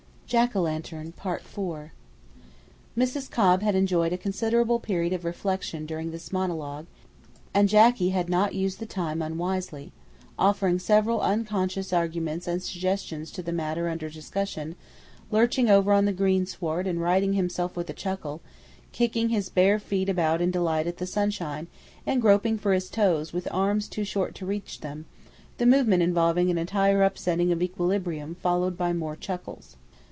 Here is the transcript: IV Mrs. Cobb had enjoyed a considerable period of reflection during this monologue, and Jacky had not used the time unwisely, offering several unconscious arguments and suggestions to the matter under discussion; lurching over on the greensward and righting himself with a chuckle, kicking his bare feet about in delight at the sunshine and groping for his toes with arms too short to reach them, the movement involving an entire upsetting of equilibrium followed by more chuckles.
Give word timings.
IV 0.33 0.55
Mrs. 2.97 3.29
Cobb 3.29 3.61
had 3.61 3.75
enjoyed 3.75 4.13
a 4.13 4.17
considerable 4.17 4.79
period 4.79 5.11
of 5.11 5.25
reflection 5.25 5.85
during 5.85 6.11
this 6.11 6.31
monologue, 6.31 6.85
and 7.53 7.67
Jacky 7.67 8.11
had 8.11 8.29
not 8.29 8.55
used 8.55 8.79
the 8.79 8.85
time 8.85 9.21
unwisely, 9.21 9.91
offering 10.39 10.79
several 10.79 11.19
unconscious 11.19 11.91
arguments 11.91 12.47
and 12.47 12.63
suggestions 12.63 13.29
to 13.31 13.43
the 13.43 13.51
matter 13.51 13.89
under 13.89 14.09
discussion; 14.09 14.77
lurching 15.31 15.69
over 15.69 15.91
on 15.91 16.05
the 16.05 16.13
greensward 16.13 16.87
and 16.87 17.01
righting 17.01 17.33
himself 17.33 17.75
with 17.75 17.89
a 17.89 17.93
chuckle, 17.93 18.39
kicking 18.93 19.27
his 19.27 19.49
bare 19.49 19.79
feet 19.79 20.07
about 20.07 20.41
in 20.41 20.49
delight 20.49 20.87
at 20.87 20.95
the 20.95 21.05
sunshine 21.05 21.67
and 22.07 22.21
groping 22.21 22.57
for 22.57 22.71
his 22.71 22.89
toes 22.89 23.33
with 23.33 23.49
arms 23.51 23.89
too 23.89 24.05
short 24.05 24.33
to 24.33 24.45
reach 24.45 24.79
them, 24.79 25.05
the 25.57 25.65
movement 25.65 26.01
involving 26.01 26.49
an 26.49 26.57
entire 26.57 27.03
upsetting 27.03 27.51
of 27.51 27.61
equilibrium 27.61 28.33
followed 28.35 28.77
by 28.77 28.93
more 28.93 29.17
chuckles. 29.17 29.75